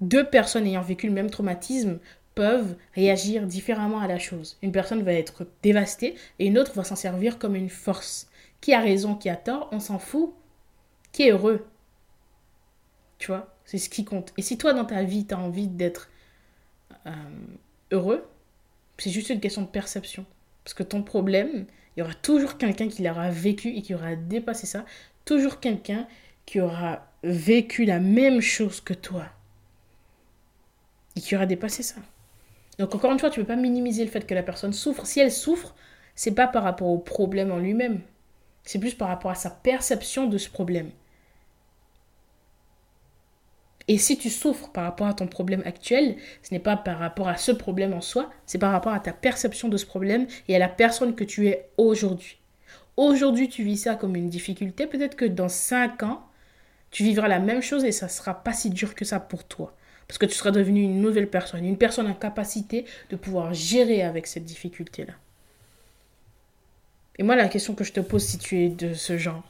deux 0.00 0.24
personnes 0.24 0.66
ayant 0.66 0.82
vécu 0.82 1.06
le 1.06 1.12
même 1.12 1.30
traumatisme 1.30 1.98
peuvent 2.34 2.76
réagir 2.94 3.46
différemment 3.46 4.00
à 4.00 4.08
la 4.08 4.18
chose. 4.18 4.58
Une 4.62 4.72
personne 4.72 5.02
va 5.02 5.12
être 5.12 5.46
dévastée 5.62 6.16
et 6.38 6.46
une 6.46 6.58
autre 6.58 6.74
va 6.74 6.84
s'en 6.84 6.96
servir 6.96 7.38
comme 7.38 7.54
une 7.54 7.70
force. 7.70 8.28
Qui 8.60 8.74
a 8.74 8.80
raison, 8.80 9.14
qui 9.14 9.28
a 9.28 9.36
tort, 9.36 9.68
on 9.72 9.80
s'en 9.80 9.98
fout. 9.98 10.34
Qui 11.12 11.24
est 11.24 11.30
heureux 11.30 11.66
Tu 13.18 13.28
vois 13.28 13.54
C'est 13.64 13.78
ce 13.78 13.88
qui 13.88 14.04
compte. 14.04 14.32
Et 14.36 14.42
si 14.42 14.58
toi, 14.58 14.72
dans 14.72 14.84
ta 14.84 15.02
vie, 15.04 15.26
tu 15.26 15.34
as 15.34 15.38
envie 15.38 15.68
d'être 15.68 16.08
euh, 17.06 17.12
heureux, 17.92 18.26
c'est 18.98 19.10
juste 19.10 19.30
une 19.30 19.40
question 19.40 19.62
de 19.62 19.68
perception. 19.68 20.26
Parce 20.64 20.74
que 20.74 20.82
ton 20.82 21.02
problème, 21.02 21.66
il 21.96 22.00
y 22.00 22.02
aura 22.02 22.14
toujours 22.14 22.58
quelqu'un 22.58 22.88
qui 22.88 23.02
l'aura 23.02 23.30
vécu 23.30 23.68
et 23.68 23.82
qui 23.82 23.94
aura 23.94 24.16
dépassé 24.16 24.66
ça. 24.66 24.84
Toujours 25.24 25.60
quelqu'un 25.60 26.06
qui 26.44 26.60
aura 26.60 27.06
vécu 27.22 27.84
la 27.84 28.00
même 28.00 28.40
chose 28.40 28.80
que 28.80 28.94
toi. 28.94 29.26
Et 31.16 31.20
qui 31.20 31.36
aura 31.36 31.46
dépassé 31.46 31.82
ça. 31.82 32.00
Donc 32.78 32.94
encore 32.94 33.12
une 33.12 33.18
fois, 33.18 33.30
tu 33.30 33.40
ne 33.40 33.44
peux 33.44 33.54
pas 33.54 33.60
minimiser 33.60 34.04
le 34.04 34.10
fait 34.10 34.26
que 34.26 34.34
la 34.34 34.42
personne 34.42 34.72
souffre. 34.72 35.06
Si 35.06 35.20
elle 35.20 35.30
souffre, 35.30 35.74
c'est 36.16 36.34
pas 36.34 36.48
par 36.48 36.64
rapport 36.64 36.88
au 36.88 36.98
problème 36.98 37.52
en 37.52 37.58
lui-même. 37.58 38.00
C'est 38.64 38.78
plus 38.78 38.94
par 38.94 39.08
rapport 39.08 39.30
à 39.30 39.36
sa 39.36 39.50
perception 39.50 40.26
de 40.26 40.38
ce 40.38 40.50
problème. 40.50 40.90
Et 43.86 43.98
si 43.98 44.16
tu 44.16 44.30
souffres 44.30 44.70
par 44.70 44.84
rapport 44.84 45.06
à 45.06 45.14
ton 45.14 45.26
problème 45.26 45.62
actuel, 45.66 46.16
ce 46.42 46.54
n'est 46.54 46.60
pas 46.60 46.76
par 46.76 46.98
rapport 46.98 47.28
à 47.28 47.36
ce 47.36 47.52
problème 47.52 47.92
en 47.92 48.00
soi, 48.00 48.30
c'est 48.46 48.58
par 48.58 48.72
rapport 48.72 48.94
à 48.94 49.00
ta 49.00 49.12
perception 49.12 49.68
de 49.68 49.76
ce 49.76 49.84
problème 49.84 50.26
et 50.48 50.56
à 50.56 50.58
la 50.58 50.68
personne 50.68 51.14
que 51.14 51.24
tu 51.24 51.48
es 51.48 51.68
aujourd'hui. 51.76 52.38
Aujourd'hui, 52.96 53.48
tu 53.48 53.62
vis 53.62 53.76
ça 53.76 53.94
comme 53.94 54.16
une 54.16 54.30
difficulté. 54.30 54.86
Peut-être 54.86 55.16
que 55.16 55.24
dans 55.24 55.48
5 55.48 56.02
ans, 56.04 56.24
tu 56.90 57.02
vivras 57.02 57.28
la 57.28 57.40
même 57.40 57.60
chose 57.60 57.84
et 57.84 57.92
ça 57.92 58.06
ne 58.06 58.10
sera 58.10 58.42
pas 58.42 58.52
si 58.52 58.70
dur 58.70 58.94
que 58.94 59.04
ça 59.04 59.20
pour 59.20 59.44
toi. 59.44 59.74
Parce 60.06 60.18
que 60.18 60.26
tu 60.26 60.34
seras 60.34 60.50
devenu 60.50 60.82
une 60.82 61.00
nouvelle 61.00 61.28
personne, 61.28 61.64
une 61.64 61.78
personne 61.78 62.06
en 62.06 62.14
capacité 62.14 62.84
de 63.10 63.16
pouvoir 63.16 63.52
gérer 63.52 64.02
avec 64.02 64.26
cette 64.26 64.44
difficulté-là. 64.44 65.14
Et 67.18 67.22
moi, 67.22 67.36
la 67.36 67.48
question 67.48 67.74
que 67.74 67.84
je 67.84 67.92
te 67.92 68.00
pose 68.00 68.24
si 68.24 68.38
tu 68.38 68.64
es 68.64 68.68
de 68.68 68.94
ce 68.94 69.18
genre, 69.18 69.44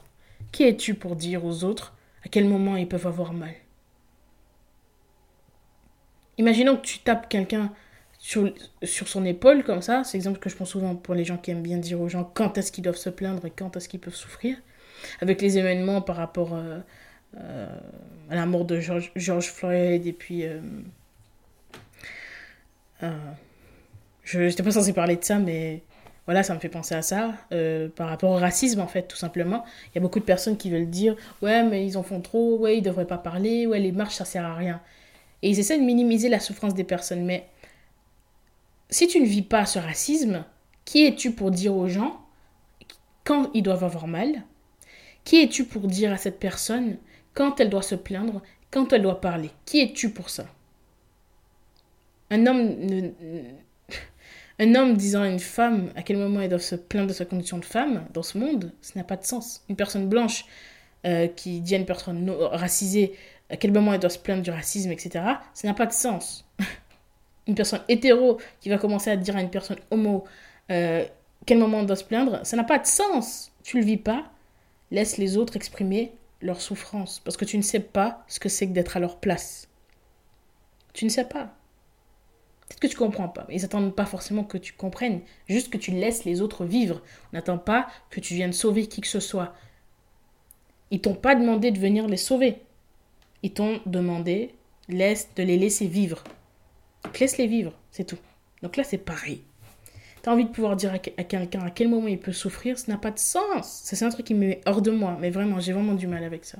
qui 0.51 0.63
es-tu 0.63 0.93
pour 0.93 1.15
dire 1.15 1.45
aux 1.45 1.63
autres 1.63 1.93
à 2.23 2.29
quel 2.29 2.45
moment 2.45 2.77
ils 2.77 2.87
peuvent 2.87 3.07
avoir 3.07 3.33
mal? 3.33 3.53
Imaginons 6.37 6.77
que 6.77 6.81
tu 6.81 6.99
tapes 6.99 7.29
quelqu'un 7.29 7.71
sur, 8.25 8.51
sur 8.81 9.07
son 9.07 9.23
épaule 9.23 9.63
comme 9.63 9.83
ça, 9.83 10.03
c'est 10.03 10.17
l'exemple 10.17 10.39
que 10.39 10.49
je 10.49 10.55
prends 10.55 10.65
souvent 10.65 10.95
pour 10.95 11.13
les 11.13 11.23
gens 11.23 11.37
qui 11.37 11.51
aiment 11.51 11.61
bien 11.61 11.77
dire 11.77 12.01
aux 12.01 12.09
gens 12.09 12.29
quand 12.33 12.57
est-ce 12.57 12.71
qu'ils 12.71 12.83
doivent 12.83 12.95
se 12.95 13.09
plaindre 13.11 13.45
et 13.45 13.51
quand 13.51 13.77
est-ce 13.77 13.87
qu'ils 13.87 13.99
peuvent 13.99 14.15
souffrir, 14.15 14.57
avec 15.21 15.41
les 15.41 15.57
événements 15.59 16.01
par 16.01 16.15
rapport 16.15 16.55
euh, 16.55 16.79
euh, 17.37 17.67
à 18.29 18.35
la 18.35 18.45
mort 18.47 18.65
de 18.65 18.79
George, 18.79 19.51
Floyd 19.51 20.07
et 20.07 20.13
puis... 20.13 20.43
Euh, 20.45 20.59
je 24.23 24.39
n'étais 24.39 24.63
pas 24.63 24.71
censée 24.71 24.93
parler 24.93 25.17
de 25.17 25.23
ça, 25.23 25.37
mais 25.37 25.83
voilà, 26.25 26.41
ça 26.41 26.55
me 26.55 26.59
fait 26.59 26.69
penser 26.69 26.95
à 26.95 27.03
ça. 27.03 27.35
par 27.95 28.09
rapport 28.09 28.31
au 28.31 28.37
racisme, 28.37 28.79
en 28.79 28.87
fait, 28.87 29.03
tout 29.03 29.17
simplement. 29.17 29.63
Il 29.91 29.95
y 29.95 29.97
a 29.99 30.01
beaucoup 30.01 30.19
de 30.19 30.25
personnes 30.25 30.57
qui 30.57 30.71
veulent 30.71 30.89
dire 30.89 31.15
Ouais, 31.43 31.61
mais 31.61 31.85
ils 31.85 31.95
en 31.95 32.03
font 32.03 32.21
trop, 32.21 32.57
ouais, 32.57 32.77
ils 32.77 32.81
devraient 32.81 33.05
pas 33.05 33.19
parler, 33.19 33.67
ouais, 33.67 33.79
les 33.79 33.91
marches, 33.91 34.15
ça 34.15 34.25
sert 34.25 34.43
à 34.43 34.55
rien. 34.55 34.81
Et 35.45 35.49
ils 35.49 35.59
essaient 35.59 35.77
de 35.77 35.83
minimiser 35.83 36.27
la 36.27 36.39
souffrance 36.39 36.73
des 36.73 36.83
personnes. 36.83 37.23
Mais 37.23 37.47
si 38.89 39.07
tu 39.07 39.21
ne 39.21 39.27
vis 39.27 39.43
pas 39.43 39.67
ce 39.67 39.77
racisme, 39.77 40.43
qui 40.85 41.05
es-tu 41.05 41.33
pour 41.33 41.51
dire 41.51 41.75
aux 41.75 41.87
gens 41.87 42.19
quand 43.23 43.51
ils 43.53 43.61
doivent 43.61 43.83
avoir 43.83 44.07
mal? 44.07 44.41
Qui 45.23 45.43
es-tu 45.43 45.65
pour 45.65 45.87
dire 45.87 46.11
à 46.11 46.17
cette 46.17 46.39
personne 46.39 46.97
quand 47.35 47.59
elle 47.59 47.69
doit 47.69 47.83
se 47.83 47.93
plaindre, 47.93 48.41
quand 48.71 48.91
elle 48.91 49.03
doit 49.03 49.21
parler? 49.21 49.51
Qui 49.65 49.81
es-tu 49.81 50.09
pour 50.09 50.31
ça? 50.31 50.47
Un 52.31 52.47
homme, 52.47 52.73
disant 54.97 55.21
à 55.21 55.27
une 55.27 55.37
femme 55.37 55.91
à 55.95 56.01
quel 56.01 56.17
moment 56.17 56.41
elle 56.41 56.49
doit 56.49 56.57
se 56.57 56.73
plaindre 56.73 57.09
de 57.09 57.13
sa 57.13 57.25
condition 57.25 57.59
de 57.59 57.65
femme 57.65 58.07
dans 58.15 58.23
ce 58.23 58.39
monde, 58.39 58.71
ça 58.81 58.93
n'a 58.95 59.03
pas 59.03 59.15
de 59.15 59.25
sens. 59.25 59.63
Une 59.69 59.75
personne 59.75 60.09
blanche 60.09 60.45
euh, 61.05 61.27
qui 61.27 61.61
dit 61.61 61.75
à 61.75 61.77
une 61.77 61.85
personne 61.85 62.31
racisée 62.31 63.13
à 63.49 63.57
quel 63.57 63.71
moment 63.71 63.93
elle 63.93 63.99
doit 63.99 64.09
se 64.09 64.19
plaindre 64.19 64.41
du 64.41 64.51
racisme, 64.51 64.91
etc. 64.91 65.23
Ça 65.53 65.67
n'a 65.67 65.73
pas 65.73 65.85
de 65.85 65.93
sens. 65.93 66.45
une 67.47 67.55
personne 67.55 67.81
hétéro 67.87 68.39
qui 68.59 68.69
va 68.69 68.77
commencer 68.77 69.11
à 69.11 69.17
dire 69.17 69.35
à 69.35 69.41
une 69.41 69.51
personne 69.51 69.77
homo 69.91 70.25
euh, 70.71 71.05
quel 71.45 71.59
moment 71.59 71.79
elle 71.79 71.85
doit 71.85 71.95
se 71.95 72.03
plaindre, 72.03 72.45
ça 72.45 72.57
n'a 72.57 72.63
pas 72.63 72.79
de 72.79 72.87
sens. 72.87 73.51
Tu 73.63 73.77
le 73.77 73.85
vis 73.85 73.97
pas, 73.97 74.31
laisse 74.91 75.17
les 75.17 75.37
autres 75.37 75.55
exprimer 75.55 76.13
leur 76.41 76.61
souffrance, 76.61 77.19
parce 77.19 77.37
que 77.37 77.45
tu 77.45 77.57
ne 77.57 77.61
sais 77.63 77.79
pas 77.79 78.23
ce 78.27 78.39
que 78.39 78.49
c'est 78.49 78.67
que 78.67 78.73
d'être 78.73 78.97
à 78.97 78.99
leur 78.99 79.19
place. 79.19 79.67
Tu 80.93 81.05
ne 81.05 81.09
sais 81.09 81.25
pas. 81.25 81.55
Peut-être 82.67 82.79
que 82.79 82.87
tu 82.87 82.97
comprends 82.97 83.29
pas. 83.29 83.45
Ils 83.49 83.61
n'attendent 83.61 83.95
pas 83.95 84.05
forcément 84.05 84.43
que 84.43 84.57
tu 84.57 84.73
comprennes, 84.73 85.21
juste 85.47 85.71
que 85.71 85.77
tu 85.77 85.91
laisses 85.91 86.25
les 86.25 86.41
autres 86.41 86.65
vivre. 86.65 87.01
On 87.31 87.37
n'attend 87.37 87.57
pas 87.57 87.87
que 88.09 88.19
tu 88.19 88.33
viennes 88.33 88.53
sauver 88.53 88.87
qui 88.87 89.01
que 89.01 89.07
ce 89.07 89.19
soit. 89.19 89.53
Ils 90.89 91.01
t'ont 91.01 91.15
pas 91.15 91.35
demandé 91.35 91.71
de 91.71 91.79
venir 91.79 92.07
les 92.07 92.17
sauver. 92.17 92.64
Ils 93.45 93.53
t'ont 93.53 93.79
demandé 93.85 94.55
laisse, 94.89 95.29
de 95.35 95.43
les 95.43 95.59
laisser 95.59 95.85
vivre. 95.85 96.23
Donc 97.03 97.19
laisse-les 97.19 97.45
vivre, 97.45 97.73
c'est 97.91 98.03
tout. 98.03 98.17
Donc 98.63 98.75
là, 98.75 98.83
c'est 98.83 98.97
pareil. 98.97 99.43
Tu 100.23 100.29
as 100.29 100.33
envie 100.33 100.45
de 100.45 100.49
pouvoir 100.49 100.75
dire 100.75 100.91
à, 100.91 100.97
quelqu'un 100.97 101.59
à 101.59 101.69
quel 101.69 101.87
moment 101.87 102.07
il 102.07 102.17
peut 102.17 102.31
souffrir, 102.31 102.79
ça 102.79 102.91
n'a 102.91 102.97
pas 102.97 103.11
de 103.11 103.19
sens. 103.19 103.81
C'est 103.83 104.01
un 104.01 104.09
truc 104.09 104.25
qui 104.25 104.33
me 104.33 104.47
met 104.47 104.61
hors 104.65 104.81
de 104.81 104.89
moi, 104.89 105.15
mais 105.21 105.29
vraiment, 105.29 105.59
j'ai 105.59 105.73
vraiment 105.73 105.93
du 105.93 106.07
mal 106.07 106.23
avec 106.23 106.43
ça. 106.43 106.57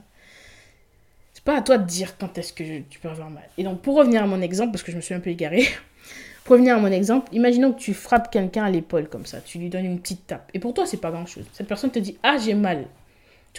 C'est 1.33 1.43
pas 1.43 1.57
à 1.57 1.63
toi 1.63 1.79
de 1.79 1.87
dire 1.87 2.19
quand 2.19 2.37
est-ce 2.37 2.53
que 2.53 2.81
tu 2.81 2.99
peux 2.99 3.09
avoir 3.09 3.31
mal. 3.31 3.49
Et 3.57 3.63
donc, 3.63 3.81
pour 3.81 3.95
revenir 3.95 4.21
à 4.21 4.27
mon 4.27 4.43
exemple, 4.43 4.71
parce 4.71 4.83
que 4.83 4.91
je 4.91 4.97
me 4.97 5.01
suis 5.01 5.15
un 5.15 5.19
peu 5.19 5.31
égarée, 5.31 5.67
pour 6.43 6.53
revenir 6.53 6.75
à 6.75 6.79
mon 6.79 6.91
exemple, 6.91 7.33
imaginons 7.33 7.73
que 7.73 7.79
tu 7.79 7.95
frappes 7.95 8.29
quelqu'un 8.29 8.65
à 8.65 8.69
l'épaule 8.69 9.09
comme 9.09 9.25
ça, 9.25 9.41
tu 9.41 9.57
lui 9.57 9.69
donnes 9.69 9.85
une 9.85 9.99
petite 9.99 10.27
tape. 10.27 10.51
Et 10.53 10.59
pour 10.59 10.75
toi, 10.75 10.85
c'est 10.85 11.01
pas 11.01 11.09
grand-chose. 11.09 11.45
Cette 11.51 11.67
personne 11.67 11.89
te 11.89 11.97
dit 11.97 12.15
Ah, 12.21 12.37
j'ai 12.37 12.53
mal. 12.53 12.85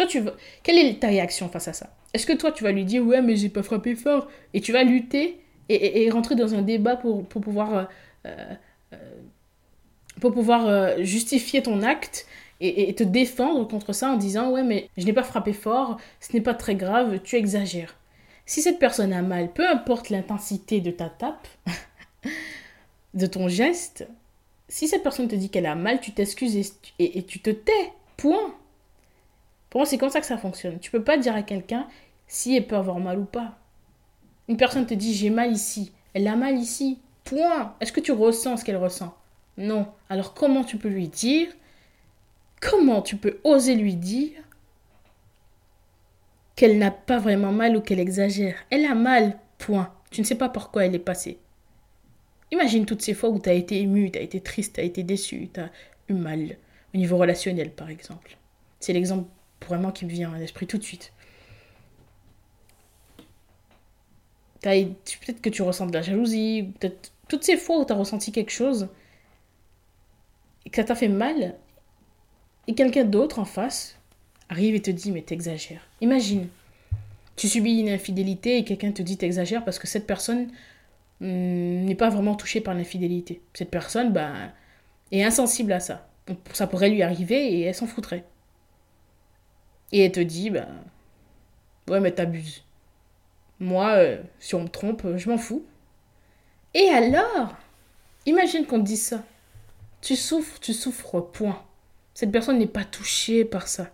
Tu 0.05 0.21
veux... 0.21 0.35
Quelle 0.63 0.79
est 0.79 1.01
ta 1.01 1.09
réaction 1.09 1.49
face 1.49 1.69
à 1.69 1.73
ça? 1.73 1.97
Est-ce 2.13 2.27
que 2.27 2.33
toi, 2.33 2.53
tu 2.53 2.65
vas 2.65 2.73
lui 2.73 2.85
dire 2.85 3.03
Ouais, 3.05 3.23
mais 3.23 3.37
j'ai 3.37 3.49
pas 3.49 3.63
frappé 3.63 3.95
fort? 3.95 4.29
Et 4.53 4.61
tu 4.61 4.73
vas 4.73 4.85
lutter 4.85 5.41
et, 5.69 6.11
rentrer 6.11 6.35
dans 6.35 6.55
un 6.55 6.63
débat 6.63 6.97
pour, 6.97 7.27
pour 7.27 7.41
pouvoir. 7.41 7.89
Euh, 8.27 8.55
euh, 8.93 8.97
pour 10.21 10.33
pouvoir 10.33 10.67
euh, 10.67 11.03
justifier 11.03 11.63
ton 11.63 11.83
acte 11.83 12.27
et, 12.61 12.95
te 12.95 13.03
défendre 13.03 13.69
contre 13.69 13.93
ça 13.93 14.11
en 14.11 14.17
disant 14.17 14.51
ouais 14.51 14.63
mais 14.63 14.89
je 14.97 15.05
n'ai 15.05 15.13
pas 15.13 15.23
frappé 15.23 15.53
fort, 15.53 15.99
ce 16.21 16.33
n'est 16.33 16.41
pas 16.41 16.55
très 16.55 16.75
grave, 16.75 17.21
tu 17.23 17.37
exagères. 17.37 17.97
Si 18.47 18.63
cette 18.63 18.79
personne 18.79 19.13
a 19.13 19.21
mal, 19.21 19.53
peu 19.53 19.69
importe 19.69 20.09
l'intensité 20.09 20.81
de 20.81 20.91
ta 20.91 21.11
tape, 21.11 21.47
de 23.15 23.27
ton 23.27 23.49
geste, 23.49 24.07
si 24.69 24.89
cette 24.89 25.03
personne 25.03 25.29
te 25.29 25.35
dit 25.35 25.51
qu'elle 25.51 25.67
a 25.67 25.75
mal, 25.75 26.01
tu 26.01 26.13
t'excuses 26.13 26.73
et, 26.99 27.23
tu 27.25 27.41
te 27.41 27.51
tais. 27.51 27.93
Point. 28.17 28.55
C'est 29.85 29.99
comme 29.99 30.11
ça 30.11 30.21
que 30.21 30.27
ça 30.27 30.39
fonctionne. 30.39 30.79
Tu 30.79 30.91
peux 30.91 31.03
pas 31.03 31.19
dire 31.19 31.35
à 31.35 31.43
quelqu'un 31.43 31.87
si 32.27 32.57
elle 32.57 32.67
peut 32.67 32.77
avoir 32.77 32.99
mal 32.99 33.19
ou 33.19 33.25
pas. 33.25 33.59
Une 34.49 34.57
personne 34.57 34.87
te 34.87 34.95
dit 34.95 35.15
j'ai 35.15 35.31
mal 35.31 35.53
ici, 35.53 35.93
elle 36.15 36.27
a 36.29 36.37
mal 36.37 36.57
ici. 36.57 37.01
Point. 37.25 37.75
Est-ce 37.81 37.93
que 37.93 38.01
tu 38.01 38.13
ressens 38.13 38.59
ce 38.59 38.65
qu'elle 38.65 38.77
ressent? 38.77 39.17
Non. 39.57 39.89
Alors 40.09 40.35
comment 40.35 40.65
tu 40.65 40.77
peux 40.77 40.89
lui 40.89 41.09
dire? 41.09 41.49
Comment 42.61 43.03
tu 43.03 43.17
peux 43.17 43.41
oser 43.45 43.75
lui 43.75 43.97
dire 43.97 44.33
qu'elle 46.55 46.79
n'a 46.79 46.91
pas 46.91 47.19
vraiment 47.19 47.53
mal 47.53 47.77
ou 47.77 47.81
qu'elle 47.81 48.01
exagère? 48.01 48.57
Elle 48.71 48.87
a 48.87 48.95
mal, 48.95 49.39
point. 49.59 49.93
Tu 50.11 50.21
ne 50.21 50.27
sais 50.27 50.37
pas 50.37 50.49
pourquoi 50.49 50.87
elle 50.87 50.95
est 50.95 51.01
passée. 51.01 51.39
Imagine 52.53 52.87
toutes 52.87 53.03
ces 53.03 53.13
fois 53.13 53.29
où 53.29 53.41
tu 53.41 53.49
as 53.49 53.55
été 53.55 53.81
ému, 53.81 54.11
tu 54.11 54.19
as 54.19 54.23
été 54.23 54.41
triste, 54.41 54.77
tu 54.77 54.81
as 54.81 54.85
été 54.85 55.03
déçu, 55.03 55.51
tu 55.53 55.61
as 55.61 55.71
eu 56.09 56.15
mal, 56.15 56.57
au 56.95 56.99
niveau 56.99 57.17
relationnel 57.17 57.73
par 57.73 57.91
exemple. 57.91 58.39
C'est 58.79 58.93
l'exemple 58.93 59.29
vraiment 59.65 59.93
qui 59.93 60.05
me 60.05 60.11
vient 60.11 60.33
à 60.33 60.39
l'esprit 60.39 60.67
tout 60.67 60.79
de 60.79 60.83
suite. 60.83 61.13
Peut-être 64.61 65.41
que 65.41 65.51
tu 65.51 65.63
ressens 65.63 65.87
de 65.87 65.93
la 65.93 66.03
jalousie, 66.03 66.73
peut-être 66.81 67.13
toutes 67.29 67.45
ces 67.45 67.57
fois 67.57 67.81
où 67.81 67.85
tu 67.85 67.93
as 67.93 67.97
ressenti 67.97 68.33
quelque 68.33 68.51
chose, 68.51 68.89
et 70.65 70.71
que 70.71 70.77
ça 70.77 70.85
t'a 70.85 70.95
fait 70.95 71.09
mal, 71.09 71.55
et 72.67 72.75
quelqu'un 72.75 73.05
d'autre 73.05 73.39
en 73.39 73.45
face 73.45 73.97
arrive 74.49 74.75
et 74.75 74.83
te 74.83 74.91
dit 74.91 75.13
mais 75.13 75.23
t'exagères. 75.23 75.89
Imagine, 76.01 76.49
tu 77.37 77.49
subis 77.49 77.81
une 77.81 77.89
infidélité 77.89 78.59
et 78.59 78.65
quelqu'un 78.65 78.93
te 78.93 79.03
dit 79.03 79.17
t'exagères 79.17 79.65
parce 79.65 79.79
que 79.79 79.87
cette 79.87 80.07
personne 80.07 80.49
hmm, 81.21 81.85
n'est 81.85 81.95
pas 81.95 82.09
vraiment 82.09 82.35
touchée 82.35 82.61
par 82.61 82.75
l'infidélité. 82.75 83.41
Cette 83.55 83.71
personne 83.71 84.13
bah, 84.13 84.33
est 85.13 85.23
insensible 85.23 85.73
à 85.73 85.81
ça. 85.81 86.09
ça 86.53 86.67
pourrait 86.67 86.91
lui 86.91 87.03
arriver 87.03 87.55
et 87.55 87.61
elle 87.63 87.75
s'en 87.75 87.87
foutrait. 87.87 88.25
Et 89.93 90.05
elle 90.05 90.13
te 90.13 90.21
dit 90.21 90.51
bah 90.51 90.67
ouais 91.89 92.01
mais 92.01 92.13
t'abuses. 92.13 92.65
Moi, 93.59 93.89
euh, 93.97 94.23
si 94.39 94.55
on 94.55 94.63
me 94.63 94.69
trompe, 94.69 95.07
je 95.17 95.31
m'en 95.31 95.39
fous. 95.39 95.65
Et 96.75 96.89
alors? 96.89 97.57
Imagine 98.27 98.67
qu'on 98.67 98.81
te 98.81 98.85
dise 98.85 99.03
ça. 99.03 99.25
Tu 100.03 100.15
souffres, 100.15 100.61
tu 100.61 100.75
souffres, 100.75 101.21
point. 101.21 101.65
Cette 102.13 102.33
personne 102.33 102.59
n'est 102.59 102.67
pas 102.67 102.85
touchée 102.85 103.45
par 103.45 103.67
ça. 103.67 103.91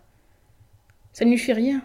Ça 1.13 1.25
ne 1.25 1.31
lui 1.31 1.39
fait 1.39 1.53
rien. 1.53 1.83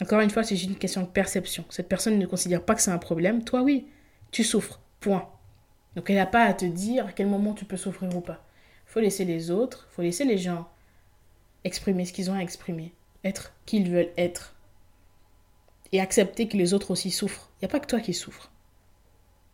Encore 0.00 0.20
une 0.20 0.30
fois, 0.30 0.42
c'est 0.42 0.56
juste 0.56 0.70
une 0.70 0.78
question 0.78 1.02
de 1.02 1.06
perception. 1.06 1.64
Cette 1.70 1.88
personne 1.88 2.18
ne 2.18 2.26
considère 2.26 2.64
pas 2.64 2.74
que 2.74 2.80
c'est 2.80 2.90
un 2.90 2.98
problème. 2.98 3.44
Toi, 3.44 3.62
oui, 3.62 3.86
tu 4.30 4.42
souffres, 4.42 4.80
point. 5.00 5.28
Donc 5.96 6.10
elle 6.10 6.16
n'a 6.16 6.26
pas 6.26 6.44
à 6.44 6.54
te 6.54 6.64
dire 6.64 7.06
à 7.06 7.12
quel 7.12 7.26
moment 7.26 7.54
tu 7.54 7.64
peux 7.64 7.76
souffrir 7.76 8.14
ou 8.16 8.20
pas. 8.20 8.44
Faut 8.86 9.00
laisser 9.00 9.24
les 9.24 9.50
autres, 9.50 9.88
faut 9.90 10.02
laisser 10.02 10.24
les 10.24 10.38
gens 10.38 10.68
exprimer 11.68 12.04
ce 12.04 12.12
qu'ils 12.12 12.30
ont 12.30 12.34
à 12.34 12.40
exprimer, 12.40 12.92
être 13.22 13.52
qui 13.64 13.76
ils 13.76 13.90
veulent 13.90 14.10
être. 14.16 14.56
Et 15.92 16.00
accepter 16.00 16.48
que 16.48 16.56
les 16.56 16.74
autres 16.74 16.90
aussi 16.90 17.10
souffrent. 17.10 17.48
Il 17.54 17.64
n'y 17.64 17.70
a 17.70 17.72
pas 17.72 17.80
que 17.80 17.86
toi 17.86 18.00
qui 18.00 18.12
souffres. 18.12 18.50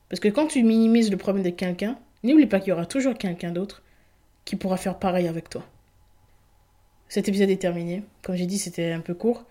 Parce 0.08 0.18
que 0.18 0.28
quand 0.28 0.48
tu 0.48 0.64
minimises 0.64 1.10
le 1.10 1.16
problème 1.16 1.44
de 1.44 1.50
quelqu'un, 1.50 1.96
N'oublie 2.24 2.46
pas 2.46 2.58
qu'il 2.58 2.70
y 2.70 2.72
aura 2.72 2.86
toujours 2.86 3.18
quelqu'un 3.18 3.52
d'autre 3.52 3.82
qui 4.46 4.56
pourra 4.56 4.78
faire 4.78 4.98
pareil 4.98 5.28
avec 5.28 5.50
toi. 5.50 5.62
Cet 7.08 7.28
épisode 7.28 7.50
est 7.50 7.60
terminé. 7.60 8.02
Comme 8.22 8.34
j'ai 8.34 8.46
dit, 8.46 8.58
c'était 8.58 8.92
un 8.92 9.00
peu 9.00 9.12
court. 9.12 9.44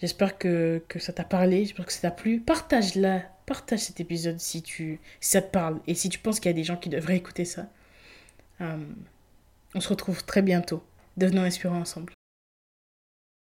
J'espère 0.00 0.36
que, 0.36 0.82
ça 0.98 1.12
t'a 1.12 1.24
parlé, 1.24 1.64
j'espère 1.64 1.86
que 1.86 1.92
ça 1.92 2.00
t'a 2.02 2.10
plu. 2.10 2.40
Partage-la, 2.40 3.20
partage 3.46 3.78
cet 3.78 4.00
épisode 4.00 4.40
si, 4.40 4.60
tu, 4.60 5.00
ça 5.20 5.40
te 5.40 5.50
parle 5.50 5.80
et 5.86 5.94
si 5.94 6.08
tu 6.08 6.18
penses 6.18 6.40
qu'il 6.40 6.50
y 6.50 6.54
a 6.54 6.56
des 6.56 6.64
gens 6.64 6.76
qui 6.76 6.88
devraient 6.88 7.16
écouter 7.16 7.44
ça. 7.44 7.68
Euh, 8.60 8.76
on 9.74 9.80
se 9.80 9.88
retrouve 9.88 10.24
très 10.24 10.42
bientôt. 10.42 10.82
Devenons 11.16 11.46
inspirants 11.46 11.80
ensemble. 11.80 12.15